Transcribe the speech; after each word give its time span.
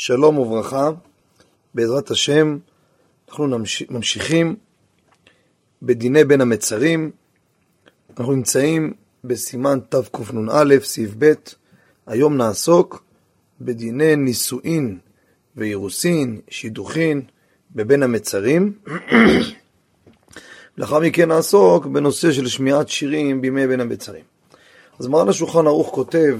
שלום 0.00 0.38
וברכה, 0.38 0.90
בעזרת 1.74 2.10
השם 2.10 2.58
אנחנו 3.28 3.46
ממשיכים 3.90 4.56
בדיני 5.82 6.24
בין 6.24 6.40
המצרים, 6.40 7.10
אנחנו 8.10 8.32
נמצאים 8.32 8.92
בסימן 9.24 9.78
תקנ"א, 9.88 10.74
סעיף 10.82 11.10
ב', 11.18 11.32
היום 12.06 12.36
נעסוק 12.36 13.04
בדיני 13.60 14.16
נישואין 14.16 14.98
ואירוסין, 15.56 16.40
שידוכין, 16.50 17.22
בבין 17.74 18.02
המצרים. 18.02 18.72
לאחר 20.78 20.98
מכן 20.98 21.28
נעסוק 21.28 21.86
בנושא 21.86 22.32
של 22.32 22.48
שמיעת 22.48 22.88
שירים 22.88 23.40
בימי 23.40 23.66
בין 23.66 23.80
המצרים. 23.80 24.24
אז 24.98 25.06
מרן 25.06 25.28
השולחן 25.28 25.66
ערוך 25.66 25.94
כותב 25.94 26.38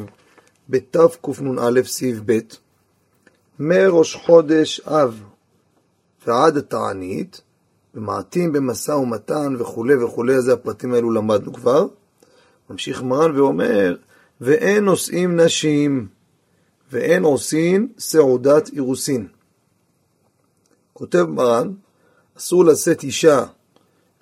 בתקנ"א 0.68 1.82
סעיף 1.82 2.18
ב' 2.27 2.38
מראש 3.59 4.17
חודש 4.17 4.80
אב 4.80 5.22
ועד 6.26 6.57
התענית, 6.57 7.40
ומעטים 7.94 8.53
במשא 8.53 8.93
ומתן 8.93 9.57
וכולי 9.58 10.04
וכולי, 10.04 10.40
זה 10.40 10.53
הפרטים 10.53 10.94
האלו 10.94 11.11
למדנו 11.11 11.53
כבר. 11.53 11.86
ממשיך 12.71 13.02
מרן 13.02 13.36
ואומר, 13.36 13.96
ואין 14.40 14.85
נושאים 14.85 15.40
נשים, 15.40 16.08
ואין 16.93 17.22
עושים 17.22 17.93
סעודת 17.99 18.71
אירוסין. 18.72 19.29
כותב 20.93 21.22
מרן, 21.29 21.72
אסור 22.38 22.64
לשאת 22.64 23.02
אישה 23.02 23.44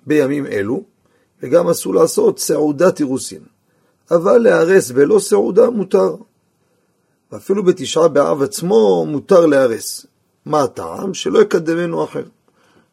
בימים 0.05 0.45
אלו, 0.45 0.83
וגם 1.43 1.69
אסור 1.69 1.93
לעשות 1.93 2.39
סעודת 2.39 2.99
אירוסין. 2.99 3.43
אבל 4.11 4.37
להרס 4.37 4.91
בלא 4.91 5.19
סעודה 5.19 5.69
מותר. 5.69 6.15
ואפילו 7.31 7.63
בתשעה 7.63 8.07
באב 8.07 8.41
עצמו 8.41 9.05
מותר 9.05 9.45
להרס. 9.45 10.05
מה 10.45 10.63
הטעם? 10.63 11.13
שלא 11.13 11.39
יקדמנו 11.39 12.03
אחר. 12.03 12.23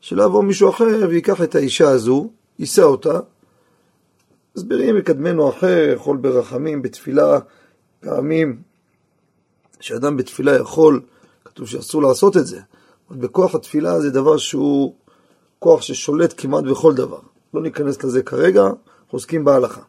שלא 0.00 0.24
יבוא 0.24 0.42
מישהו 0.42 0.70
אחר 0.70 1.06
ויקח 1.08 1.42
את 1.42 1.54
האישה 1.54 1.88
הזו, 1.88 2.30
יישא 2.58 2.82
אותה. 2.82 3.20
מסבירים 4.56 4.96
יקדמנו 4.96 5.48
אחר, 5.48 5.92
יכול 5.94 6.16
ברחמים, 6.16 6.82
בתפילה, 6.82 7.38
פעמים 8.00 8.62
שאדם 9.80 10.16
בתפילה 10.16 10.56
יכול, 10.56 11.00
כתוב 11.44 11.69
שאסור 11.69 12.02
לעשות 12.02 12.36
את 12.36 12.46
זה, 12.46 12.60
אבל 13.10 13.19
בכוח 13.19 13.54
התפילה 13.54 14.00
זה 14.00 14.10
דבר 14.10 14.36
שהוא 14.36 14.94
כוח 15.58 15.82
ששולט 15.82 16.34
כמעט 16.36 16.64
בכל 16.64 16.94
דבר. 16.94 17.20
לא 17.54 17.62
ניכנס 17.62 18.04
לזה 18.04 18.22
כרגע, 18.22 18.64
עוסקים 19.10 19.44
בהלכה. 19.44 19.80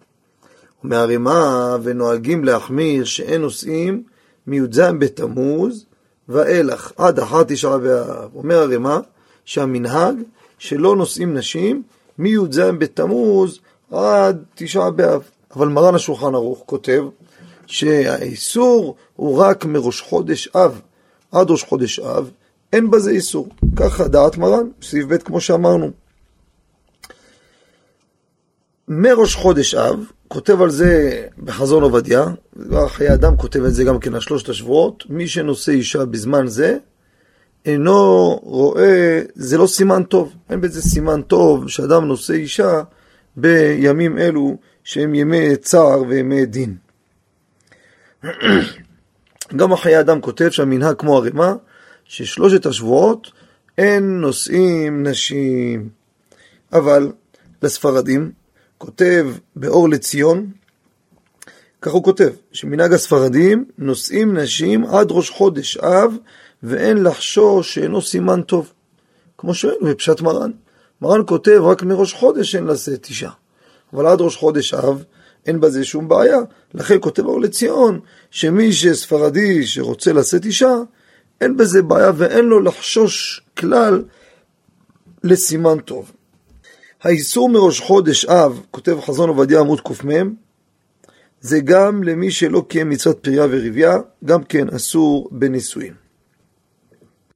ומערימה 0.83 1.75
ונוהגים 1.83 2.43
להחמיר 2.43 3.03
שאין 3.03 3.41
נושאים 3.41 4.03
מי"ז 4.47 4.79
בתמוז 4.99 5.85
ואילך 6.29 6.91
עד 6.97 7.19
אחר 7.19 7.43
תשעה 7.43 7.77
באב. 7.77 8.35
אומר 8.35 8.59
הרימה 8.59 8.99
שהמנהג 9.45 10.15
שלא 10.57 10.95
נושאים 10.95 11.37
נשים 11.37 11.83
מי"ז 12.17 12.59
בתמוז 12.59 13.59
עד 13.91 14.43
תשעה 14.55 14.91
באב. 14.91 15.21
אבל 15.55 15.67
מרן 15.67 15.95
השולחן 15.95 16.35
ערוך 16.35 16.63
כותב 16.65 17.03
שהאיסור 17.65 18.95
הוא 19.15 19.37
רק 19.37 19.65
מראש 19.65 20.01
חודש 20.01 20.47
אב 20.47 20.81
עד 21.31 21.51
ראש 21.51 21.63
חודש 21.63 21.99
אב, 21.99 22.31
אין 22.73 22.91
בזה 22.91 23.11
איסור. 23.11 23.49
ככה 23.75 24.07
דעת 24.07 24.37
מרן, 24.37 24.67
סעיף 24.81 25.05
ב' 25.05 25.17
כמו 25.17 25.41
שאמרנו. 25.41 25.91
מראש 28.87 29.35
חודש 29.35 29.75
אב, 29.75 30.05
כותב 30.35 30.61
על 30.61 30.69
זה 30.69 31.21
בחזון 31.43 31.83
עובדיה, 31.83 32.25
חיי 32.87 33.13
אדם 33.13 33.37
כותב 33.37 33.63
את 33.63 33.73
זה 33.73 33.83
גם 33.83 33.99
כן 33.99 34.13
על 34.13 34.19
שלושת 34.19 34.49
השבועות, 34.49 35.03
מי 35.09 35.27
שנושא 35.27 35.71
אישה 35.71 36.05
בזמן 36.05 36.47
זה, 36.47 36.77
אינו 37.65 38.39
רואה, 38.43 39.21
זה 39.35 39.57
לא 39.57 39.67
סימן 39.67 40.03
טוב, 40.03 40.33
אין 40.49 40.61
בזה 40.61 40.81
סימן 40.81 41.21
טוב 41.21 41.69
שאדם 41.69 42.05
נושא 42.05 42.33
אישה 42.33 42.81
בימים 43.35 44.17
אלו 44.17 44.57
שהם 44.83 45.15
ימי 45.15 45.55
צער 45.55 46.01
וימי 46.07 46.45
דין. 46.45 46.75
גם 49.57 49.73
החיי 49.73 49.99
אדם 49.99 50.21
כותב 50.21 50.49
שהמנהג 50.49 50.95
כמו 50.95 51.17
ערימה, 51.17 51.55
ששלושת 52.05 52.65
השבועות 52.65 53.31
אין 53.77 54.21
נושאים 54.21 55.07
נשים. 55.07 55.89
אבל 56.73 57.11
לספרדים, 57.61 58.44
כותב 58.77 59.27
באור 59.55 59.89
לציון, 59.89 60.51
כך 61.81 61.91
הוא 61.91 62.03
כותב, 62.03 62.29
שמנהג 62.51 62.93
הספרדים 62.93 63.65
נושאים 63.77 64.37
נשים 64.37 64.85
עד 64.85 65.07
ראש 65.11 65.29
חודש 65.29 65.77
אב, 65.77 66.17
ואין 66.63 67.03
לחשוש 67.03 67.73
שאינו 67.73 68.01
סימן 68.01 68.41
טוב. 68.41 68.73
כמו 69.37 69.53
שראינו 69.53 69.85
בפשט 69.85 70.21
מרן. 70.21 70.51
מרן 71.01 71.21
כותב 71.27 71.61
רק 71.63 71.83
מראש 71.83 72.13
חודש 72.13 72.55
אין 72.55 72.63
לשאת 72.63 73.05
אישה. 73.09 73.29
אבל 73.93 74.07
עד 74.07 74.21
ראש 74.21 74.35
חודש 74.35 74.73
אב 74.73 75.03
אין 75.45 75.59
בזה 75.59 75.85
שום 75.85 76.07
בעיה. 76.07 76.37
לכן 76.73 76.97
כותב 77.01 77.25
אור 77.25 77.41
לציון, 77.41 77.99
שמי 78.31 78.73
שספרדי 78.73 79.67
שרוצה 79.67 80.13
לשאת 80.13 80.45
אישה, 80.45 80.73
אין 81.41 81.57
בזה 81.57 81.81
בעיה 81.81 82.11
ואין 82.15 82.45
לו 82.45 82.59
לחשוש 82.59 83.41
כלל 83.57 84.03
לסימן 85.23 85.79
טוב. 85.79 86.11
האיסור 87.05 87.49
מראש 87.49 87.79
חודש 87.79 88.25
אב, 88.25 88.61
כותב 88.71 88.97
חזון 89.01 89.29
עובדיה 89.29 89.59
עמוד 89.59 89.81
קמ, 89.81 90.33
זה 91.41 91.59
גם 91.59 92.03
למי 92.03 92.31
שלא 92.31 92.65
קיים 92.67 92.89
מצוות 92.89 93.19
פריה 93.21 93.45
ורבייה, 93.49 93.97
גם 94.25 94.43
כן 94.43 94.69
אסור 94.69 95.29
בנישואין. 95.31 95.93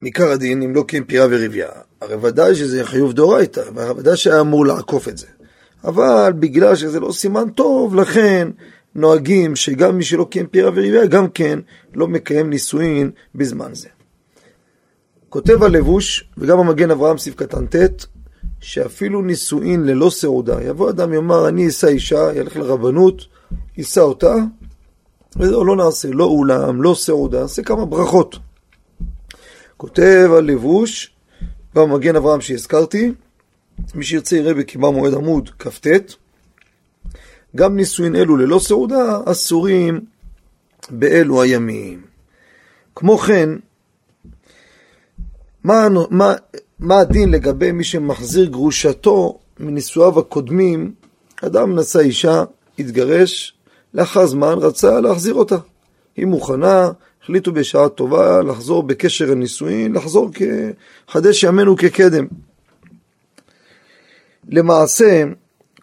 מעיקר 0.02 0.30
הדין, 0.30 0.62
אם 0.62 0.74
לא 0.74 0.84
קיים 0.88 1.04
פריה 1.04 1.26
ורבייה, 1.30 1.68
הרי 2.00 2.14
ודאי 2.14 2.54
שזה 2.54 2.84
חיוב 2.84 3.12
דאורייתא, 3.12 3.62
ודאי 3.96 4.16
שהיה 4.16 4.40
אמור 4.40 4.66
לעקוף 4.66 5.08
את 5.08 5.18
זה. 5.18 5.26
אבל 5.84 6.32
בגלל 6.38 6.76
שזה 6.76 7.00
לא 7.00 7.12
סימן 7.12 7.50
טוב, 7.50 7.94
לכן 7.94 8.48
נוהגים 8.94 9.56
שגם 9.56 9.96
מי 9.96 10.04
שלא 10.04 10.26
קיים 10.30 10.46
פריה 10.46 10.68
ורבייה, 10.68 11.06
גם 11.06 11.28
כן 11.28 11.58
לא 11.94 12.08
מקיים 12.08 12.50
נישואין 12.50 13.10
בזמן 13.34 13.74
זה. 13.74 13.88
כותב 15.28 15.62
הלבוש, 15.62 16.30
וגם 16.38 16.58
המגן 16.58 16.90
אברהם 16.90 17.18
סעיף 17.18 17.34
קטן 17.34 17.66
ט', 17.66 18.06
שאפילו 18.60 19.22
נישואין 19.22 19.84
ללא 19.84 20.10
סעודה, 20.10 20.62
יבוא 20.62 20.90
אדם 20.90 21.12
יאמר 21.12 21.48
אני 21.48 21.68
אשא 21.68 21.86
אישה, 21.86 22.34
ילך 22.34 22.56
לרבנות, 22.56 23.26
יישא 23.76 24.00
אותה, 24.00 24.34
וזהו 25.36 25.64
לא 25.64 25.76
נעשה, 25.76 26.08
לא 26.12 26.24
אולם, 26.24 26.82
לא 26.82 26.94
סעודה, 26.94 27.42
נעשה 27.42 27.62
כמה 27.62 27.84
ברכות. 27.84 28.38
כותב 29.76 30.30
הלבוש, 30.38 31.10
במגן 31.74 32.16
אברהם 32.16 32.40
שהזכרתי, 32.40 33.12
מי 33.94 34.04
שירצה 34.04 34.36
יראה 34.36 34.54
בקימה 34.54 34.90
מועד 34.90 35.14
עמוד 35.14 35.50
כ"ט, 35.58 35.86
גם 37.56 37.76
נישואין 37.76 38.16
אלו 38.16 38.36
ללא 38.36 38.58
סעודה 38.58 39.18
אסורים 39.24 40.00
באלו 40.90 41.42
הימים. 41.42 42.02
כמו 42.94 43.18
כן, 43.18 43.48
מה, 45.64 45.88
מה, 46.10 46.34
מה 46.80 47.00
הדין 47.00 47.30
לגבי 47.30 47.72
מי 47.72 47.84
שמחזיר 47.84 48.46
גרושתו 48.46 49.38
מנישואיו 49.60 50.18
הקודמים? 50.18 50.92
אדם 51.42 51.78
נשא 51.78 51.98
אישה, 51.98 52.44
התגרש, 52.78 53.54
לאחר 53.94 54.26
זמן 54.26 54.54
רצה 54.60 55.00
להחזיר 55.00 55.34
אותה. 55.34 55.56
היא 56.16 56.26
מוכנה, 56.26 56.90
החליטו 57.22 57.52
בשעה 57.52 57.88
טובה 57.88 58.42
לחזור 58.42 58.82
בקשר 58.82 59.32
הנישואין, 59.32 59.92
לחזור 59.92 60.30
כחדש 61.08 61.42
ימינו 61.44 61.76
כקדם. 61.76 62.26
למעשה, 64.48 65.24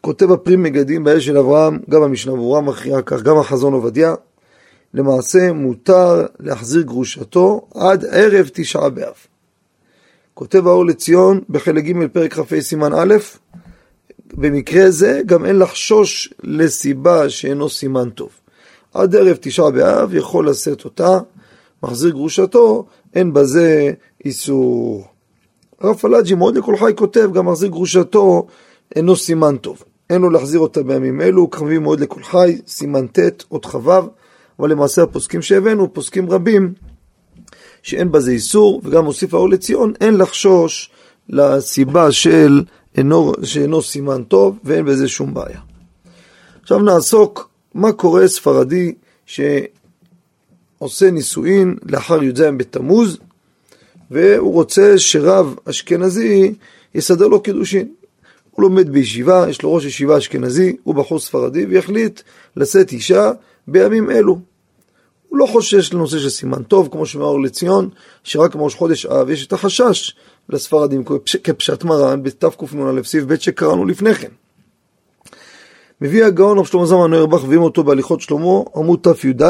כותב 0.01 0.31
הפרי 0.31 0.55
מגדים 0.55 1.03
באש 1.03 1.25
של 1.25 1.37
אברהם, 1.37 1.79
גם 1.89 2.03
המשנה 2.03 2.31
ברורה 2.31 2.61
מכריעה 2.61 3.01
כך, 3.01 3.21
גם 3.21 3.37
החזון 3.37 3.73
עובדיה, 3.73 4.15
למעשה 4.93 5.53
מותר 5.53 6.25
להחזיר 6.39 6.81
גרושתו 6.81 7.67
עד 7.75 8.05
ערב 8.05 8.49
תשעה 8.53 8.89
באב. 8.89 9.15
כותב 10.37 10.67
האור 10.67 10.85
לציון 10.85 11.41
בחלק 11.49 11.83
ג' 11.83 12.07
פרק 12.07 12.33
כ"ה 12.33 12.61
סימן 12.61 12.93
א', 12.93 13.15
במקרה 14.33 14.91
זה 14.91 15.21
גם 15.25 15.45
אין 15.45 15.59
לחשוש 15.59 16.33
לסיבה 16.43 17.29
שאינו 17.29 17.69
סימן 17.69 18.09
טוב. 18.09 18.29
עד 18.93 19.15
ערב 19.15 19.37
תשעה 19.41 19.71
באב 19.71 20.13
יכול 20.13 20.49
לשאת 20.49 20.85
אותה, 20.85 21.19
מחזיר 21.83 22.11
גרושתו, 22.11 22.85
אין 23.15 23.33
בזה 23.33 23.93
איסור. 24.25 25.05
הרב 25.79 25.95
פלאג'י 25.95 26.35
מאוד 26.35 26.57
לכל 26.57 26.77
חי 26.77 26.91
כותב, 26.95 27.29
גם 27.33 27.45
מחזיר 27.45 27.69
גרושתו 27.69 28.47
אינו 28.95 29.15
סימן 29.15 29.57
טוב. 29.57 29.83
אין 30.09 30.21
לו 30.21 30.29
להחזיר 30.29 30.59
אותה 30.59 30.83
בימים 30.83 31.21
אלו, 31.21 31.47
קרבים 31.47 31.83
מאוד 31.83 31.99
לכל 31.99 32.23
חי, 32.23 32.57
סימן 32.67 33.07
ט', 33.07 33.43
עוד 33.49 33.65
כ"ו, 33.65 33.91
אבל 34.59 34.71
למעשה 34.71 35.03
הפוסקים 35.03 35.41
שהבאנו, 35.41 35.93
פוסקים 35.93 36.29
רבים, 36.29 36.73
שאין 37.87 38.11
בזה 38.11 38.31
איסור, 38.31 38.81
וגם 38.83 39.05
מוסיף 39.05 39.33
האור 39.33 39.49
לציון, 39.49 39.93
אין 40.01 40.17
לחשוש 40.17 40.89
לסיבה 41.29 42.11
של 42.11 42.63
אינו, 42.97 43.33
שאינו 43.43 43.81
סימן 43.81 44.23
טוב, 44.23 44.59
ואין 44.63 44.85
בזה 44.85 45.07
שום 45.07 45.33
בעיה. 45.33 45.59
עכשיו 46.61 46.79
נעסוק 46.79 47.49
מה 47.73 47.91
קורה 47.91 48.27
ספרדי 48.27 48.93
שעושה 49.25 51.11
נישואין 51.11 51.75
לאחר 51.83 52.23
י"ז 52.23 52.41
בתמוז, 52.41 53.17
והוא 54.11 54.53
רוצה 54.53 54.99
שרב 54.99 55.55
אשכנזי 55.65 56.53
יסדר 56.95 57.27
לו 57.27 57.41
קידושין. 57.41 57.87
הוא 58.51 58.63
לומד 58.63 58.89
בישיבה, 58.89 59.45
יש 59.49 59.61
לו 59.61 59.73
ראש 59.73 59.85
ישיבה 59.85 60.17
אשכנזי, 60.17 60.75
הוא 60.83 60.95
בחור 60.95 61.19
ספרדי, 61.19 61.65
ויחליט 61.65 62.21
לשאת 62.55 62.91
אישה 62.91 63.31
בימים 63.67 64.11
אלו. 64.11 64.39
הוא 65.29 65.39
לא 65.39 65.45
חושש 65.45 65.93
לנושא 65.93 66.19
של 66.19 66.29
סימן 66.29 66.63
טוב, 66.63 66.89
כמו 66.91 67.05
שאומר 67.05 67.37
לציון, 67.37 67.89
שרק 68.23 68.55
בראש 68.55 68.75
חודש 68.75 69.05
אב 69.05 69.29
יש 69.29 69.47
את 69.47 69.53
החשש 69.53 70.15
לספרדים 70.49 71.03
כפשט 71.43 71.83
מרן 71.83 72.23
בתקנ"א 72.23 73.03
סעיף 73.03 73.23
ב' 73.23 73.35
שקראנו 73.35 73.85
לפני 73.85 74.15
כן. 74.15 74.31
מביא 76.01 76.25
הגאון 76.25 76.57
רב 76.57 76.65
שלמה 76.65 76.85
זמן 76.85 77.09
נוירבך 77.09 77.43
ואם 77.49 77.61
אותו 77.61 77.83
בהליכות 77.83 78.21
שלמה, 78.21 78.59
עמוד 78.75 79.07
תי"ד, 79.21 79.43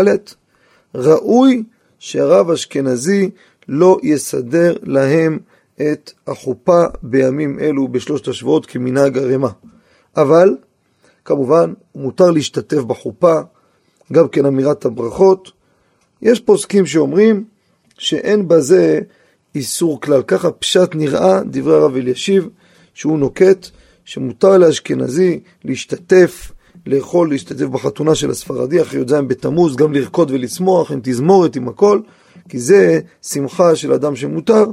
ראוי 0.95 1.63
שהרב 2.00 2.51
אשכנזי 2.51 3.30
לא 3.68 3.97
יסדר 4.03 4.75
להם 4.83 5.39
את 5.81 6.12
החופה 6.27 6.83
בימים 7.03 7.59
אלו 7.59 7.88
בשלושת 7.88 8.27
השבועות 8.27 8.65
כמנהג 8.65 9.18
הרמה. 9.18 9.50
אבל, 10.18 10.57
כמובן, 11.25 11.73
מותר 11.95 12.31
להשתתף 12.31 12.77
בחופה, 12.77 13.39
גם 14.13 14.27
כן 14.27 14.45
אמירת 14.45 14.85
הברכות. 14.85 15.56
יש 16.21 16.39
פוסקים 16.39 16.85
שאומרים 16.85 17.43
שאין 17.97 18.47
בזה 18.47 18.99
איסור 19.55 20.01
כלל. 20.01 20.21
ככה 20.21 20.51
פשט 20.51 20.95
נראה 20.95 21.41
דברי 21.43 21.75
הרב 21.75 21.95
אלישיב, 21.95 22.49
שהוא 22.93 23.19
נוקט 23.19 23.67
שמותר 24.05 24.57
לאשכנזי 24.57 25.39
להשתתף, 25.63 26.51
לאכול, 26.85 27.29
להשתתף 27.29 27.65
בחתונה 27.65 28.15
של 28.15 28.29
הספרדי 28.29 28.81
אחרי 28.81 29.01
י"ז 29.01 29.13
בתמוז, 29.13 29.75
גם 29.75 29.93
לרקוד 29.93 30.31
ולשמוח 30.31 30.91
עם 30.91 30.99
תזמורת, 31.03 31.55
עם 31.55 31.67
הכל, 31.67 31.99
כי 32.49 32.59
זה 32.59 32.99
שמחה 33.21 33.75
של 33.75 33.93
אדם 33.93 34.15
שמותר, 34.15 34.65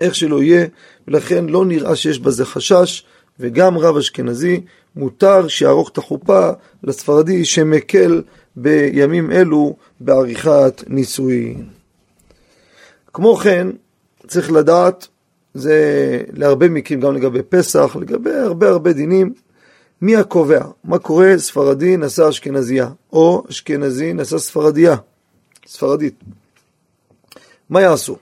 איך 0.00 0.14
שלא 0.14 0.42
יהיה, 0.42 0.66
ולכן 1.08 1.46
לא 1.46 1.64
נראה 1.64 1.96
שיש 1.96 2.18
בזה 2.18 2.44
חשש, 2.44 3.04
וגם 3.40 3.78
רב 3.78 3.96
אשכנזי 3.96 4.60
מותר 4.96 5.48
שיערוך 5.48 5.88
את 5.88 5.98
החופה 5.98 6.50
לספרדי 6.84 7.44
שמקל 7.44 8.22
בימים 8.56 9.32
אלו 9.32 9.76
בעריכת 10.00 10.84
נישואין. 10.86 11.64
כמו 13.12 13.36
כן, 13.36 13.68
צריך 14.26 14.52
לדעת, 14.52 15.06
זה 15.54 15.76
להרבה 16.32 16.68
מקרים, 16.68 17.00
גם 17.00 17.14
לגבי 17.14 17.42
פסח, 17.42 17.96
לגבי 18.00 18.34
הרבה 18.34 18.68
הרבה 18.68 18.92
דינים, 18.92 19.32
מי 20.02 20.16
הקובע? 20.16 20.64
מה 20.84 20.98
קורה 20.98 21.38
ספרדי 21.38 21.96
נשא 21.96 22.28
אשכנזייה, 22.28 22.88
או 23.12 23.44
אשכנזי 23.50 24.12
נשא 24.12 24.38
ספרדיה, 24.38 24.96
ספרדית. 25.66 26.14
מה 27.70 27.80
יעשו? 27.80 28.16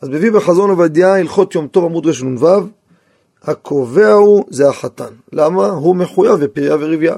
אז 0.00 0.08
מביא 0.08 0.30
בחזון 0.30 0.70
עובדיה 0.70 1.14
הלכות 1.14 1.54
יום 1.54 1.66
טוב 1.66 1.84
עמוד 1.84 2.06
רנ"ו, 2.06 2.46
הקובע 3.42 4.12
הוא 4.12 4.44
זה 4.50 4.68
החתן. 4.68 5.12
למה? 5.32 5.66
הוא 5.66 5.96
מחויב 5.96 6.34
בפריה 6.34 6.76
ורבייה. 6.80 7.16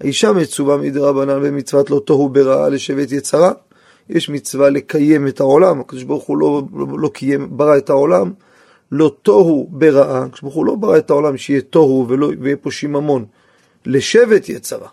האישה 0.00 0.32
מצווה 0.32 0.76
מדרבנן 0.76 1.38
ומצוות 1.42 1.90
לא 1.90 2.02
תוהו 2.04 2.28
ברעה 2.28 2.68
לשבט 2.68 3.12
יצרה. 3.12 3.52
יש 4.10 4.28
מצווה 4.28 4.70
לקיים 4.70 5.28
את 5.28 5.40
העולם, 5.40 5.80
הקדוש 5.80 6.02
ברוך 6.02 6.24
הוא 6.24 6.38
לא, 6.38 6.62
לא, 6.74 6.86
לא 6.98 7.08
קיים, 7.08 7.56
ברא 7.56 7.76
את 7.76 7.90
העולם, 7.90 8.32
לא 8.92 9.16
תוהו 9.22 9.68
ברעה, 9.70 10.22
הקדוש 10.22 10.40
ברוך 10.40 10.54
הוא 10.54 10.66
לא 10.66 10.74
ברא 10.74 10.98
את 10.98 11.10
העולם 11.10 11.36
שיהיה 11.36 11.60
תוהו 11.60 12.08
ויהיה 12.40 12.56
פה 12.56 12.70
שיממון, 12.70 13.24
לשבט 13.86 14.48
יצרה. 14.48 14.88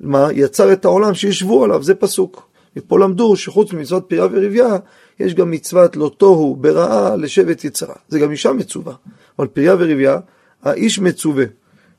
מה? 0.00 0.28
יצר 0.32 0.72
את 0.72 0.84
העולם 0.84 1.14
שישבו 1.14 1.64
עליו, 1.64 1.82
זה 1.82 1.94
פסוק. 1.94 2.48
מפה 2.76 2.98
למדו 2.98 3.36
שחוץ 3.36 3.72
ממצוות 3.72 4.04
פריה 4.08 4.24
ורבייה, 4.24 4.76
יש 5.20 5.34
גם 5.34 5.50
מצוות 5.50 5.96
לא 5.96 6.10
תוהו 6.16 6.56
ברעה 6.56 7.16
לשבט 7.16 7.64
יצרה. 7.64 7.94
זה 8.08 8.18
גם 8.18 8.30
אישה 8.30 8.52
מצווה. 8.52 8.94
אבל 9.38 9.46
פריה 9.46 9.74
ורבייה, 9.74 10.18
האיש 10.62 10.98
מצווה. 10.98 11.44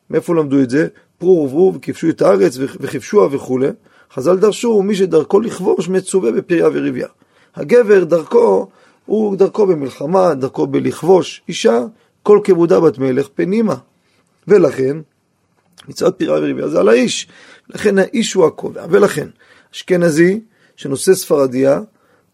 מאיפה 0.09 0.35
למדו 0.35 0.61
את 0.61 0.69
זה? 0.69 0.88
פרו 1.17 1.49
ורבו 1.49 1.73
וכבשו 1.75 2.09
את 2.09 2.21
הארץ 2.21 2.57
וכבשוה 2.59 3.27
וכולי. 3.31 3.67
חז"ל 4.13 4.37
דרשו, 4.37 4.81
מי 4.81 4.95
שדרכו 4.95 5.39
לכבוש 5.39 5.89
מצווה 5.89 6.31
בפריה 6.31 6.67
ורבייה. 6.73 7.07
הגבר 7.55 8.03
דרכו, 8.03 8.67
הוא 9.05 9.35
דרכו 9.35 9.67
במלחמה, 9.67 10.33
דרכו 10.33 10.67
בלכבוש. 10.67 11.41
אישה, 11.47 11.79
כל 12.23 12.39
כבודה 12.43 12.79
בת 12.79 12.97
מלך 12.97 13.27
פנימה. 13.35 13.75
ולכן, 14.47 14.97
מצוות 15.87 16.19
פריה 16.19 16.33
ורבייה 16.33 16.67
זה 16.67 16.79
על 16.79 16.89
האיש. 16.89 17.27
לכן 17.69 17.97
האיש 17.97 18.33
הוא 18.33 18.45
הקובע. 18.45 18.85
ולכן, 18.89 19.27
אשכנזי 19.73 20.39
שנושא 20.75 21.13
ספרדיה, 21.13 21.81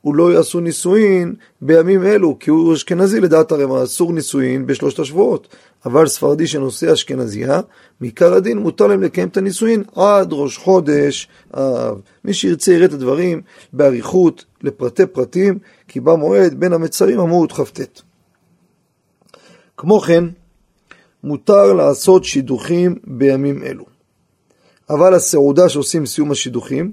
הוא 0.04 0.16
לא 0.16 0.34
יעשו 0.34 0.60
נישואין 0.60 1.36
בימים 1.62 2.04
אלו, 2.04 2.40
כי 2.40 2.50
הוא 2.50 2.74
אשכנזי 2.74 3.20
לדעת 3.20 3.52
הרמ"א, 3.52 3.84
אסור 3.84 4.14
נישואין 4.14 4.66
בשלושת 4.68 5.00
השבועות. 5.00 5.48
אבל 5.86 6.08
ספרדי 6.08 6.48
שנושא 6.48 6.94
אשכנזייה, 6.94 7.62
מעיקר 8.02 8.34
הדין 8.34 8.58
מותר 8.58 8.88
להם 8.88 9.04
לקיים 9.04 9.28
את 9.28 9.38
הנישואין 9.38 9.84
עד 9.96 10.28
ראש 10.32 10.58
חודש 10.58 11.28
אב. 11.54 12.02
מי 12.26 12.34
שירצה 12.34 12.74
יראה 12.74 12.86
את 12.86 12.94
הדברים 12.94 13.42
באריכות, 13.74 14.46
לפרטי 14.62 15.06
פרטים, 15.06 15.60
כי 15.88 16.00
במועד 16.00 16.54
בין 16.54 16.74
המצרים 16.74 17.20
עמוד 17.20 17.52
כ"ט. 17.52 18.02
כמו 19.78 20.00
כן, 20.00 20.24
מותר 21.24 21.74
לעשות 21.74 22.24
שידוכים 22.24 22.96
בימים 23.04 23.64
אלו. 23.64 23.86
אבל 24.90 25.14
הסעודה 25.14 25.70
שעושים 25.70 26.06
סיום 26.06 26.32
השידוכים, 26.32 26.92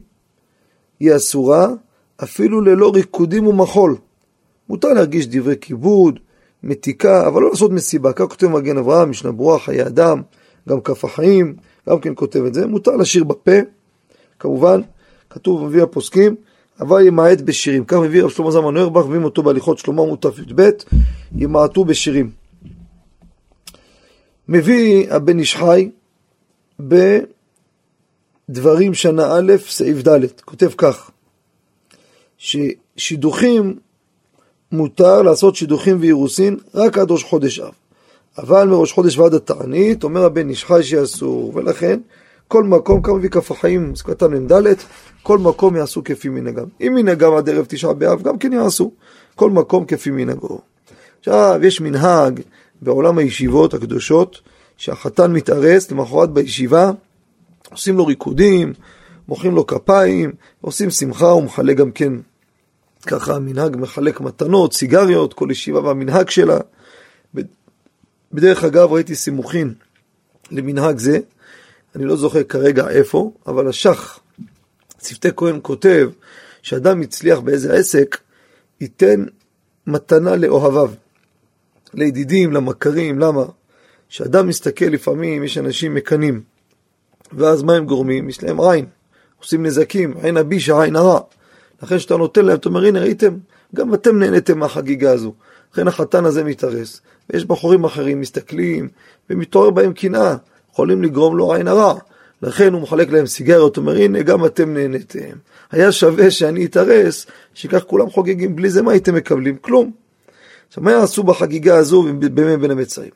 היא 1.00 1.16
אסורה 1.16 1.68
אפילו 2.22 2.60
ללא 2.60 2.92
ריקודים 2.94 3.46
ומחול. 3.46 3.96
מותר 4.68 4.88
להרגיש 4.88 5.26
דברי 5.26 5.54
כיבוד, 5.60 6.18
מתיקה, 6.62 7.26
אבל 7.26 7.42
לא 7.42 7.48
לעשות 7.50 7.70
מסיבה. 7.70 8.12
כך 8.12 8.24
כותב 8.24 8.46
מגן 8.46 8.78
אברהם, 8.78 9.10
משנה 9.10 9.32
ברורה, 9.32 9.58
חיי 9.58 9.86
אדם, 9.86 10.22
גם 10.68 10.80
כף 10.80 11.04
החיים, 11.04 11.56
גם 11.88 12.00
כן 12.00 12.12
כותב 12.14 12.44
את 12.44 12.54
זה. 12.54 12.66
מותר 12.66 12.96
לשיר 12.96 13.24
בפה, 13.24 13.52
כמובן, 14.38 14.80
כתוב 15.30 15.64
מביא 15.64 15.82
הפוסקים, 15.82 16.36
אבל 16.80 17.06
ימעט 17.06 17.40
בשירים. 17.40 17.84
כך 17.84 17.96
מביא 17.96 18.22
רב 18.22 18.30
שלמה 18.30 18.50
זלמן 18.50 18.74
נוירבך, 18.74 19.06
מביאים 19.06 19.24
אותו 19.24 19.42
בהליכות 19.42 19.78
שלמה 19.78 20.02
עמוד 20.02 20.18
תי"ב, 20.18 20.68
ימעטו 21.36 21.84
בשירים. 21.84 22.30
מביא 24.48 25.12
הבן 25.12 25.38
איש 25.38 25.56
חי 25.56 25.90
בדברים 28.48 28.94
שנה 28.94 29.32
א', 29.32 29.52
סעיף 29.68 30.08
ד', 30.08 30.26
כותב 30.44 30.70
כך, 30.76 31.09
ששידוכים 32.40 33.76
מותר 34.72 35.22
לעשות 35.22 35.56
שידוכים 35.56 36.00
ואירוסין 36.00 36.56
רק 36.74 36.98
עד 36.98 37.10
ראש 37.10 37.24
חודש 37.24 37.60
אב. 37.60 37.72
אבל 38.38 38.68
מראש 38.68 38.92
חודש 38.92 39.18
ועד 39.18 39.34
התענית, 39.34 40.04
אומר 40.04 40.24
הבן 40.24 40.48
איש 40.48 40.64
חי 40.64 40.82
שאסור, 40.82 41.52
ולכן 41.54 42.00
כל 42.48 42.64
מקום, 42.64 43.02
כמה 43.02 43.14
מביא 43.14 43.28
כף 43.28 43.50
החיים, 43.50 43.92
קטן 44.04 44.34
מ"ד, 44.34 44.52
כל 45.22 45.38
מקום 45.38 45.76
יעשו 45.76 46.04
כפי 46.04 46.28
מנהגם. 46.28 46.66
אם 46.80 46.92
מנהגם 46.94 47.34
עד 47.34 47.48
ערב 47.48 47.66
תשעה 47.68 47.92
באב, 47.92 48.22
גם 48.22 48.38
כן 48.38 48.52
יעשו. 48.52 48.90
כל 49.34 49.50
מקום 49.50 49.84
כפי 49.84 50.10
מנהגו. 50.10 50.60
עכשיו, 51.18 51.60
יש 51.62 51.80
מנהג 51.80 52.40
בעולם 52.82 53.18
הישיבות 53.18 53.74
הקדושות, 53.74 54.40
שהחתן 54.76 55.32
מתארס 55.32 55.90
למחרת 55.90 56.30
בישיבה, 56.30 56.90
עושים 57.70 57.96
לו 57.96 58.06
ריקודים, 58.06 58.72
מוחאים 59.28 59.54
לו 59.54 59.66
כפיים, 59.66 60.32
עושים 60.60 60.90
שמחה, 60.90 61.30
הוא 61.30 61.42
מחלק 61.42 61.76
גם 61.76 61.90
כן 61.90 62.12
ככה 63.06 63.36
המנהג 63.36 63.76
מחלק 63.76 64.20
מתנות, 64.20 64.72
סיגריות, 64.72 65.34
כל 65.34 65.48
ישיבה 65.50 65.80
והמנהג 65.80 66.30
שלה. 66.30 66.58
בדרך 68.32 68.64
אגב 68.64 68.92
ראיתי 68.92 69.14
סימוכין 69.14 69.74
למנהג 70.50 70.98
זה, 70.98 71.18
אני 71.96 72.04
לא 72.04 72.16
זוכר 72.16 72.42
כרגע 72.42 72.88
איפה, 72.88 73.32
אבל 73.46 73.68
השח, 73.68 74.18
צוותי 74.98 75.28
כהן 75.36 75.58
כותב 75.62 76.10
שאדם 76.62 77.00
הצליח 77.00 77.38
באיזה 77.38 77.74
עסק, 77.74 78.18
ייתן 78.80 79.24
מתנה 79.86 80.36
לאוהביו, 80.36 80.90
לידידים, 81.94 82.52
למכרים, 82.52 83.18
למה? 83.18 83.44
כשאדם 84.08 84.46
מסתכל 84.48 84.84
לפעמים, 84.84 85.44
יש 85.44 85.58
אנשים 85.58 85.94
מקנאים, 85.94 86.42
ואז 87.32 87.62
מה 87.62 87.74
הם 87.74 87.84
גורמים? 87.84 88.28
יש 88.28 88.42
להם 88.42 88.60
עין, 88.60 88.86
עושים 89.38 89.66
נזקים, 89.66 90.14
עין 90.22 90.36
הבישה, 90.36 90.82
עין 90.82 90.96
הרע. 90.96 91.20
אחרי 91.84 92.00
שאתה 92.00 92.16
נותן 92.16 92.44
להם, 92.44 92.56
אתה 92.56 92.68
אומר, 92.68 92.84
הנה 92.84 93.00
ראיתם, 93.00 93.34
גם 93.74 93.94
אתם 93.94 94.18
נהניתם 94.18 94.58
מהחגיגה 94.58 95.12
הזו. 95.12 95.34
לכן 95.72 95.88
החתן 95.88 96.24
הזה 96.24 96.44
מתארס, 96.44 97.00
ויש 97.30 97.44
בחורים 97.44 97.84
אחרים 97.84 98.20
מסתכלים, 98.20 98.88
ומתעורר 99.30 99.70
בהם 99.70 99.92
קנאה, 99.92 100.36
יכולים 100.72 101.02
לגרום 101.02 101.36
לו 101.36 101.54
עין 101.54 101.68
הרע. 101.68 101.94
לכן 102.42 102.72
הוא 102.72 102.82
מחלק 102.82 103.10
להם 103.10 103.26
סיגריות, 103.26 103.76
אומר, 103.76 103.96
הנה, 103.96 104.22
גם 104.22 104.44
אתם 104.44 104.74
נהניתם. 104.74 105.36
היה 105.70 105.92
שווה 105.92 106.30
שאני 106.30 106.64
אתארס, 106.64 107.26
שכך 107.54 107.82
כולם 107.86 108.10
חוגגים, 108.10 108.56
בלי 108.56 108.70
זה 108.70 108.82
מה 108.82 108.92
הייתם 108.92 109.14
מקבלים? 109.14 109.56
כלום. 109.56 109.90
עכשיו, 110.68 110.82
מה 110.82 110.92
יעשו 110.92 111.22
בחגיגה 111.22 111.76
הזו 111.76 112.02
בימי 112.30 112.56
בין 112.56 112.70
המצרים? 112.70 113.10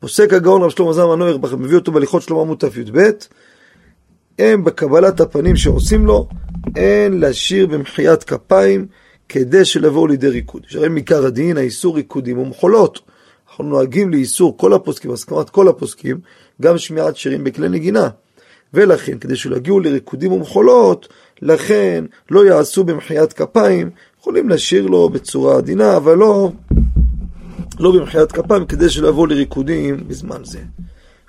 פוסק 0.00 0.32
הגאון 0.32 0.62
רב 0.62 0.70
שלמה 0.70 0.92
זלמן 0.92 1.18
נויר, 1.18 1.38
מביא 1.58 1.76
אותו 1.76 1.92
בהליכות 1.92 2.22
שלמה 2.22 2.40
עמוד 2.40 2.58
תי"ב, 2.58 3.10
הם 4.40 4.64
בקבלת 4.64 5.20
הפנים 5.20 5.56
שעושים 5.56 6.06
לו, 6.06 6.28
אין 6.76 7.20
לשיר 7.20 7.66
במחיית 7.66 8.24
כפיים, 8.24 8.86
כדי 9.28 9.64
שלבואו 9.64 10.06
לידי 10.06 10.28
ריקוד. 10.28 10.62
שהרי 10.66 10.88
מעיקר 10.88 11.26
הדין, 11.26 11.56
האיסור 11.56 11.96
ריקודים 11.96 12.38
ומחולות. 12.38 13.00
אנחנו 13.48 13.64
נוהגים 13.64 14.10
לאיסור 14.10 14.56
כל 14.56 14.72
הפוסקים, 14.72 15.10
הסכמת 15.10 15.50
כל 15.50 15.68
הפוסקים, 15.68 16.20
גם 16.62 16.78
שמיעת 16.78 17.16
שירים 17.16 17.44
בכלי 17.44 17.68
נגינה. 17.68 18.08
ולכן, 18.74 19.18
כדי 19.18 19.36
שלא 19.36 19.56
יגיעו 19.56 19.80
לריקודים 19.80 20.32
ומחולות, 20.32 21.08
לכן 21.42 22.04
לא 22.30 22.46
יעשו 22.46 22.84
במחיית 22.84 23.32
כפיים, 23.32 23.90
יכולים 24.20 24.48
לשיר 24.48 24.86
לו 24.86 25.08
בצורה 25.08 25.56
עדינה, 25.56 25.96
אבל 25.96 26.14
לא, 26.14 26.52
לא 27.80 27.92
במחיית 27.92 28.32
כפיים, 28.32 28.66
כדי 28.66 28.90
שלא 28.90 29.08
יבואו 29.08 29.26
לריקודים 29.26 30.08
בזמן 30.08 30.40
זה. 30.44 30.58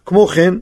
כמו 0.06 0.27
כן, 0.27 0.53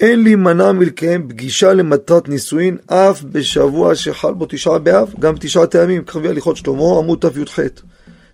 אין 0.00 0.22
להימנע 0.22 0.72
מלקיים 0.72 1.28
פגישה 1.28 1.72
למטרת 1.72 2.28
נישואין 2.28 2.76
אף 2.86 3.22
בשבוע 3.22 3.94
שחל 3.94 4.32
בו 4.32 4.46
תשעה 4.48 4.78
באב, 4.78 5.14
גם 5.18 5.34
תשעת 5.40 5.74
הימים, 5.74 6.04
ככה 6.04 6.18
הליכות 6.18 6.56
שלמה, 6.56 6.98
עמוד 6.98 7.18
ת"י"ח. 7.18 7.58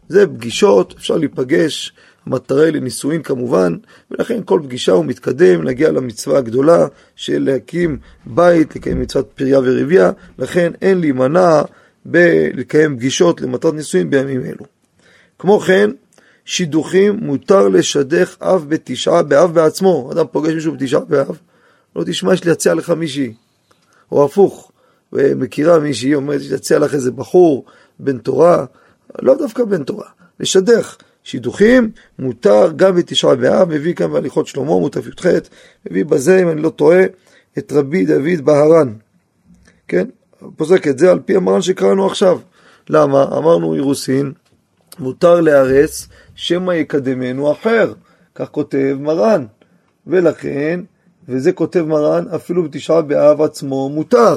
זה 0.08 0.26
פגישות, 0.26 0.94
אפשר 0.98 1.16
להיפגש, 1.16 1.92
המטרה 2.26 2.64
היא 2.64 2.72
לנישואין 2.72 3.22
כמובן, 3.22 3.76
ולכן 4.10 4.40
כל 4.44 4.60
פגישה 4.64 4.92
הוא 4.92 5.04
מתקדם 5.04 5.62
להגיע 5.62 5.90
למצווה 5.92 6.38
הגדולה 6.38 6.86
של 7.16 7.42
להקים 7.42 7.98
בית, 8.26 8.76
לקיים 8.76 9.00
מצוות 9.00 9.30
פריה 9.34 9.58
ורבייה, 9.58 10.10
לכן 10.38 10.72
אין 10.82 11.00
להימנע 11.00 11.62
בלקיים 12.04 12.96
פגישות 12.96 13.40
למטרת 13.40 13.74
נישואין 13.74 14.10
בימים 14.10 14.44
אלו. 14.44 14.64
כמו 15.38 15.60
כן, 15.60 15.90
שידוכים 16.44 17.18
מותר 17.22 17.68
לשדך 17.68 18.36
אף 18.38 18.62
בתשעה 18.68 19.22
באב 19.22 19.54
בעצמו. 19.54 20.08
אדם 20.12 20.24
פוגש 20.32 20.52
מישהו 20.54 20.72
בתשעה 20.72 21.00
באב, 21.00 21.38
לא 21.96 22.04
תשמע, 22.06 22.34
יש 22.34 22.44
לי 22.44 22.50
להציע 22.50 22.74
לך 22.74 22.90
מישהי. 22.90 23.32
או 24.12 24.24
הפוך, 24.24 24.72
מכירה 25.12 25.78
מישהי, 25.78 26.14
אומרת, 26.14 26.40
יש 26.40 26.50
להציע 26.50 26.78
לך 26.78 26.94
איזה 26.94 27.10
בחור, 27.10 27.64
בן 27.98 28.18
תורה, 28.18 28.64
לא 29.22 29.38
דווקא 29.38 29.64
בן 29.64 29.84
תורה, 29.84 30.06
לשדך. 30.40 30.96
שידוכים 31.24 31.90
מותר 32.18 32.72
גם 32.76 32.96
בתשעה 32.96 33.34
באב, 33.34 33.68
מביא 33.68 33.94
כאן 33.94 34.12
בהליכות 34.12 34.46
שלמה, 34.46 34.66
מותף 34.66 35.06
י"ח, 35.06 35.26
מביא 35.86 36.04
בזה, 36.04 36.42
אם 36.42 36.48
אני 36.48 36.62
לא 36.62 36.70
טועה, 36.70 37.04
את 37.58 37.72
רבי 37.72 38.04
דוד 38.04 38.44
בהרן. 38.44 38.94
כן? 39.88 40.06
פוסק 40.56 40.88
את 40.88 40.98
זה 40.98 41.10
על 41.10 41.20
פי 41.20 41.36
המרן 41.36 41.62
שקראנו 41.62 42.06
עכשיו. 42.06 42.38
למה? 42.90 43.24
אמרנו 43.24 43.74
אירוסין, 43.74 44.32
מותר 44.98 45.40
להרס 45.40 46.08
שמא 46.34 46.72
יקדמנו 46.72 47.52
אחר. 47.52 47.92
כך 48.34 48.48
כותב 48.50 48.96
מרן. 49.00 49.46
ולכן, 50.06 50.80
וזה 51.28 51.52
כותב 51.52 51.82
מרן, 51.82 52.24
אפילו 52.34 52.64
בתשעה 52.64 53.02
באב 53.02 53.42
עצמו 53.42 53.88
מותר. 53.88 54.36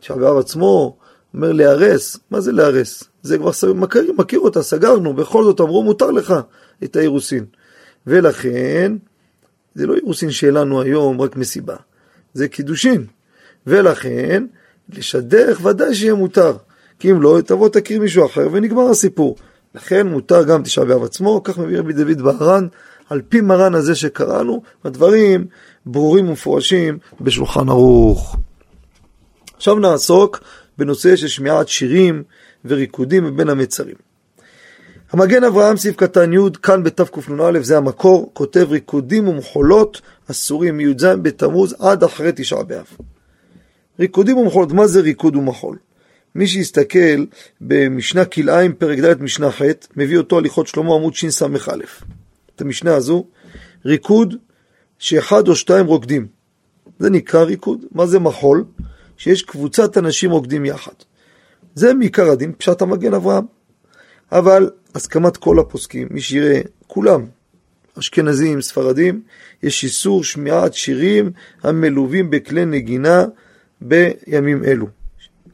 תשעה 0.00 0.16
באב 0.16 0.36
עצמו 0.36 0.96
אומר 1.34 1.52
להרס, 1.52 2.16
מה 2.30 2.40
זה 2.40 2.52
להרס? 2.52 3.04
זה 3.22 3.38
כבר 3.38 3.72
מכיר, 3.74 4.12
מכיר 4.18 4.40
אותה, 4.40 4.62
סגרנו, 4.62 5.14
בכל 5.14 5.44
זאת 5.44 5.60
אמרו 5.60 5.82
מותר 5.82 6.10
לך 6.10 6.34
את 6.84 6.96
האירוסין. 6.96 7.44
ולכן, 8.06 8.96
זה 9.74 9.86
לא 9.86 9.94
אירוסין 9.94 10.30
שלנו 10.30 10.82
היום, 10.82 11.20
רק 11.20 11.36
מסיבה, 11.36 11.76
זה 12.34 12.48
קידושין. 12.48 13.06
ולכן, 13.66 14.46
לשדך 14.88 15.60
ודאי 15.64 15.94
שיהיה 15.94 16.14
מותר. 16.14 16.56
כי 16.98 17.10
אם 17.10 17.22
לא, 17.22 17.38
תבוא 17.46 17.68
תכיר 17.68 18.00
מישהו 18.00 18.26
אחר 18.26 18.48
ונגמר 18.52 18.90
הסיפור. 18.90 19.36
לכן 19.74 20.06
מותר 20.06 20.44
גם 20.44 20.62
תשעה 20.62 20.84
באב 20.84 21.04
עצמו, 21.04 21.40
כך 21.44 21.58
מביא 21.58 21.78
רבי 21.78 21.92
דוד 21.92 22.22
בהרן, 22.22 22.66
על 23.10 23.22
פי 23.28 23.40
מרן 23.40 23.74
הזה 23.74 23.94
שקראנו, 23.94 24.62
הדברים 24.84 25.46
ברורים 25.86 26.28
ומפורשים 26.28 26.98
בשולחן 27.20 27.68
ערוך. 27.68 28.36
עכשיו 29.56 29.78
נעסוק 29.78 30.40
בנושא 30.78 31.16
של 31.16 31.28
שמיעת 31.28 31.68
שירים 31.68 32.22
וריקודים 32.64 33.24
מבין 33.24 33.48
המצרים. 33.48 33.94
המגן 35.12 35.44
אברהם 35.44 35.76
סעיף 35.76 35.96
קטן 35.96 36.32
י', 36.32 36.38
כאן 36.62 36.82
בתקנ"א, 36.82 37.60
זה 37.60 37.76
המקור, 37.76 38.30
כותב 38.32 38.66
ריקודים 38.70 39.28
ומחולות 39.28 40.00
אסורים 40.30 40.76
מי"ז 40.76 41.04
בתמוז 41.04 41.74
עד 41.78 42.04
אחרי 42.04 42.30
תשעה 42.36 42.62
באב. 42.62 42.86
ריקודים 44.00 44.36
ומחולות, 44.36 44.72
מה 44.72 44.86
זה 44.86 45.00
ריקוד 45.00 45.36
ומחול? 45.36 45.76
מי 46.34 46.46
שיסתכל 46.46 47.24
במשנה 47.60 48.24
כלאיים 48.24 48.72
פרק 48.72 48.98
ד' 48.98 49.22
משנה 49.22 49.50
ח', 49.50 49.62
מביא 49.96 50.18
אותו 50.18 50.38
הליכות 50.38 50.66
שלמה 50.66 50.94
עמוד 50.94 51.14
שס"א. 51.14 51.46
את 52.60 52.64
המשנה 52.64 52.94
הזו, 52.94 53.24
ריקוד 53.84 54.34
שאחד 54.98 55.48
או 55.48 55.56
שתיים 55.56 55.86
רוקדים. 55.86 56.26
זה 56.98 57.10
נקרא 57.10 57.42
ריקוד. 57.42 57.84
מה 57.92 58.06
זה 58.06 58.18
מחול? 58.18 58.64
שיש 59.16 59.42
קבוצת 59.42 59.98
אנשים 59.98 60.30
רוקדים 60.30 60.64
יחד. 60.64 60.92
זה 61.74 61.94
מעיקר 61.94 62.30
הדין, 62.30 62.52
פשט 62.58 62.82
המגן 62.82 63.14
אברהם. 63.14 63.44
אבל 64.32 64.70
הסכמת 64.94 65.36
כל 65.36 65.58
הפוסקים, 65.58 66.08
מי 66.10 66.20
שיראה, 66.20 66.60
כולם, 66.86 67.26
אשכנזים, 67.98 68.60
ספרדים, 68.60 69.22
יש 69.62 69.84
איסור 69.84 70.24
שמיעת 70.24 70.74
שירים 70.74 71.30
המלווים 71.62 72.30
בכלי 72.30 72.64
נגינה 72.64 73.24
בימים 73.80 74.64
אלו. 74.64 74.86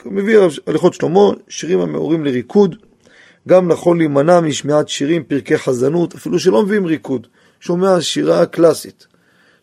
מביא 0.06 0.38
הליכות 0.66 0.94
שלמה, 0.94 1.20
שירים 1.48 1.80
המעורים 1.80 2.24
לריקוד, 2.24 2.76
גם 3.48 3.68
נכון 3.68 3.98
להימנע 3.98 4.40
משמיעת 4.40 4.88
שירים, 4.88 5.24
פרקי 5.24 5.58
חזנות, 5.58 6.14
אפילו 6.14 6.38
שלא 6.38 6.62
מביאים 6.62 6.86
ריקוד, 6.86 7.26
שומע 7.60 8.00
שירה 8.00 8.46
קלאסית, 8.46 9.06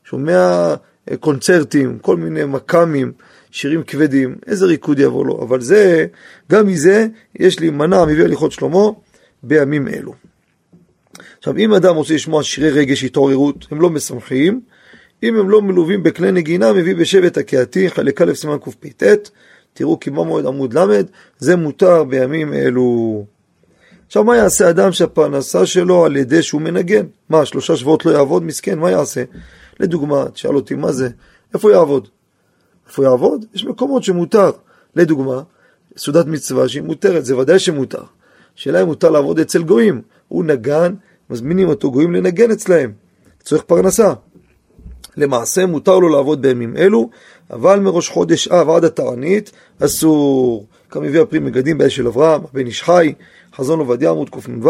שומע 0.03 0.75
אה, 1.11 1.17
קונצרטים, 1.17 1.99
כל 1.99 2.17
מיני 2.17 2.45
מקאמים, 2.45 3.11
שירים 3.51 3.83
כבדים, 3.83 4.35
איזה 4.47 4.65
ריקוד 4.65 4.99
יבוא 4.99 5.25
לו, 5.25 5.43
אבל 5.43 5.61
זה, 5.61 6.05
גם 6.51 6.67
מזה 6.67 7.07
יש 7.39 7.59
להימנע, 7.59 8.05
מביא 8.05 8.23
הליכות 8.23 8.51
שלמה, 8.51 8.89
בימים 9.43 9.87
אלו. 9.87 10.13
עכשיו, 11.37 11.57
אם 11.57 11.73
אדם 11.73 11.95
רוצה 11.95 12.13
לשמוע 12.13 12.43
שירי 12.43 12.69
רגש 12.69 13.03
התעוררות, 13.03 13.67
הם 13.71 13.81
לא 13.81 13.89
משמחים, 13.89 14.61
אם 15.23 15.35
הם 15.35 15.49
לא 15.49 15.61
מלווים 15.61 16.03
בכלי 16.03 16.31
נגינה, 16.31 16.73
מביא 16.73 16.95
בשבט 16.95 17.37
הקהתי, 17.37 17.89
חלק 17.89 18.21
א' 18.21 18.33
סימן 18.33 18.57
קפ"ט, 18.57 19.03
תראו 19.73 19.99
כי 19.99 20.09
מה 20.09 20.23
מועד 20.23 20.45
עמוד 20.45 20.77
ל', 20.77 21.01
זה 21.37 21.55
מותר 21.55 22.03
בימים 22.03 22.53
אלו. 22.53 23.25
עכשיו, 24.13 24.23
מה 24.23 24.37
יעשה 24.37 24.69
אדם 24.69 24.91
שהפרנסה 24.91 25.65
שלו 25.65 26.05
על 26.05 26.15
ידי 26.15 26.43
שהוא 26.43 26.61
מנגן? 26.61 27.05
מה, 27.29 27.45
שלושה 27.45 27.75
שבועות 27.75 28.05
לא 28.05 28.11
יעבוד? 28.11 28.43
מסכן, 28.43 28.79
מה 28.79 28.91
יעשה? 28.91 29.23
לדוגמה, 29.79 30.25
תשאל 30.33 30.55
אותי, 30.55 30.75
מה 30.75 30.91
זה? 30.91 31.09
איפה 31.53 31.71
יעבוד? 31.71 32.07
איפה 32.87 33.03
יעבוד? 33.03 33.45
יש 33.53 33.65
מקומות 33.65 34.03
שמותר. 34.03 34.51
לדוגמה, 34.95 35.41
סעודת 35.97 36.25
מצווה 36.25 36.69
שהיא 36.69 36.83
מותרת, 36.83 37.25
זה 37.25 37.37
ודאי 37.37 37.59
שמותר. 37.59 38.03
השאלה 38.57 38.81
אם 38.81 38.87
מותר 38.87 39.09
לעבוד 39.09 39.39
אצל 39.39 39.63
גויים. 39.63 40.01
הוא 40.27 40.45
נגן, 40.45 40.93
מזמינים 41.29 41.67
אותו 41.69 41.91
גויים 41.91 42.13
לנגן 42.13 42.51
אצלהם. 42.51 42.91
צריך 43.43 43.63
פרנסה. 43.63 44.13
למעשה 45.17 45.65
מותר 45.65 45.99
לו 45.99 46.09
לעבוד 46.09 46.41
בימים 46.41 46.77
אלו, 46.77 47.09
אבל 47.51 47.79
מראש 47.79 48.09
חודש 48.09 48.47
אב 48.47 48.69
עד 48.69 48.83
התענית 48.83 49.51
אסור. 49.79 50.65
כאן 50.91 51.01
מביא 51.01 51.21
הפרי 51.21 51.39
מגדים 51.39 51.77
באש 51.77 51.95
של 51.95 52.07
אברהם, 52.07 52.41
בן 52.53 52.65
איש 52.65 52.83
חי, 52.83 53.13
חזון 53.55 53.79
עובדיה 53.79 54.09
עמוד 54.09 54.29
קנ"ו. 54.29 54.69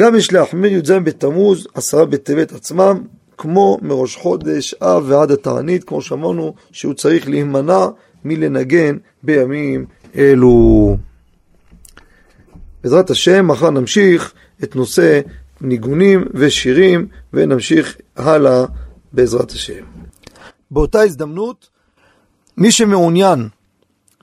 גם 0.00 0.16
יש 0.16 0.32
להחמיר 0.32 0.72
י"ז 0.72 0.90
בתמוז, 0.90 1.66
עשרה 1.74 2.04
בטבת 2.04 2.52
עצמם, 2.52 3.02
כמו 3.38 3.78
מראש 3.82 4.16
חודש 4.16 4.74
אב 4.74 5.04
ועד 5.06 5.30
התענית, 5.30 5.84
כמו 5.84 6.02
שאמרנו 6.02 6.54
שהוא 6.72 6.94
צריך 6.94 7.28
להימנע 7.28 7.86
מלנגן 8.24 8.96
בימים 9.22 9.86
אלו. 10.16 10.96
בעזרת 12.82 13.10
השם, 13.10 13.46
מחר 13.46 13.70
נמשיך 13.70 14.32
את 14.62 14.76
נושא 14.76 15.20
ניגונים 15.60 16.24
ושירים 16.34 17.06
ונמשיך 17.32 17.96
הלאה 18.16 18.64
בעזרת 19.12 19.50
השם. 19.50 19.84
באותה 20.70 21.00
הזדמנות, 21.00 21.68
מי 22.56 22.72
שמעוניין 22.72 23.48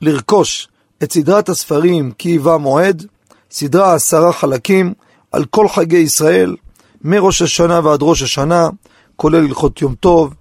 לרכוש 0.00 0.68
את 1.02 1.12
סדרת 1.12 1.48
הספרים 1.48 2.12
כי 2.18 2.28
היווה 2.28 2.58
מועד, 2.58 3.06
סדרה 3.50 3.94
עשרה 3.94 4.32
חלקים 4.32 4.94
על 5.32 5.44
כל 5.44 5.68
חגי 5.68 5.96
ישראל, 5.96 6.56
מראש 7.02 7.42
השנה 7.42 7.80
ועד 7.84 7.98
ראש 8.02 8.22
השנה, 8.22 8.68
כולל 9.16 9.44
הלכות 9.44 9.82
יום 9.82 9.94
טוב, 9.94 10.34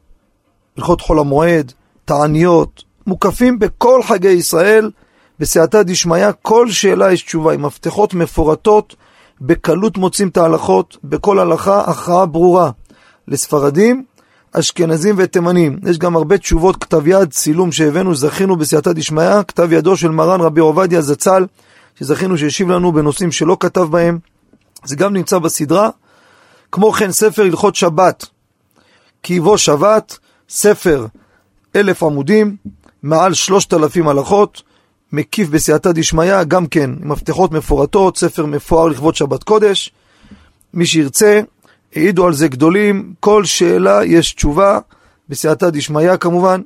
הלכות 0.77 1.01
חול 1.01 1.19
המועד, 1.19 1.73
תעניות, 2.05 2.83
מוקפים 3.07 3.59
בכל 3.59 4.03
חגי 4.03 4.29
ישראל, 4.29 4.91
בסייעתא 5.39 5.83
דשמיא, 5.83 6.27
כל 6.41 6.71
שאלה 6.71 7.13
יש 7.13 7.23
תשובה, 7.23 7.53
עם 7.53 7.61
מפתחות 7.61 8.13
מפורטות, 8.13 8.95
בקלות 9.41 9.97
מוצאים 9.97 10.27
את 10.27 10.37
ההלכות, 10.37 10.97
בכל 11.03 11.39
הלכה 11.39 11.81
הכרעה 11.81 12.25
ברורה. 12.25 12.71
לספרדים, 13.27 14.03
אשכנזים 14.51 15.15
ותימנים. 15.17 15.79
יש 15.89 15.97
גם 15.97 16.15
הרבה 16.15 16.37
תשובות, 16.37 16.83
כתב 16.83 17.07
יד, 17.07 17.31
צילום 17.31 17.71
שהבאנו, 17.71 18.15
זכינו 18.15 18.55
בסייעתא 18.55 18.91
דשמיא, 18.91 19.43
כתב 19.47 19.71
ידו 19.71 19.97
של 19.97 20.11
מרן 20.11 20.41
רבי 20.41 20.61
עובדיה 20.61 21.01
זצ"ל, 21.01 21.45
שזכינו 21.99 22.37
שהשיב 22.37 22.69
לנו 22.69 22.91
בנושאים 22.91 23.31
שלא 23.31 23.57
כתב 23.59 23.81
בהם. 23.81 24.19
זה 24.85 24.95
גם 24.95 25.13
נמצא 25.13 25.39
בסדרה. 25.39 25.89
כמו 26.71 26.91
כן, 26.91 27.11
ספר 27.11 27.41
הלכות 27.41 27.75
שבת, 27.75 28.25
כי 29.23 29.33
יבוא 29.33 29.57
שבת, 29.57 30.17
ספר 30.49 31.05
אלף 31.75 32.03
עמודים, 32.03 32.55
מעל 33.03 33.33
שלושת 33.33 33.73
אלפים 33.73 34.07
הלכות, 34.07 34.61
מקיף 35.11 35.49
בסייעתא 35.49 35.91
דשמיא, 35.91 36.43
גם 36.43 36.67
כן, 36.67 36.91
מפתחות 36.99 37.51
מפורטות, 37.51 38.17
ספר 38.17 38.45
מפואר 38.45 38.87
לכבוד 38.87 39.15
שבת 39.15 39.43
קודש. 39.43 39.91
מי 40.73 40.85
שירצה, 40.85 41.41
העידו 41.95 42.27
על 42.27 42.33
זה 42.33 42.47
גדולים, 42.47 43.13
כל 43.19 43.45
שאלה 43.45 44.05
יש 44.05 44.33
תשובה, 44.33 44.79
בסייעתא 45.29 45.69
דשמיא 45.69 46.17
כמובן. 46.17 46.61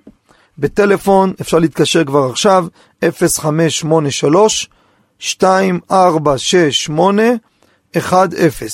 בטלפון 0.58 1.34
אפשר 1.42 1.60
להתקשר 1.60 2.04
כבר 2.04 2.30
עכשיו, 2.30 2.66
0583 3.12 4.70
2468 5.22 7.24
10. 8.36 8.66